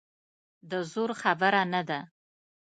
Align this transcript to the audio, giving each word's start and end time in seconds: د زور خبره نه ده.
د 0.69 0.71
زور 0.91 1.11
خبره 1.21 1.61
نه 1.73 1.81
ده. 1.89 1.99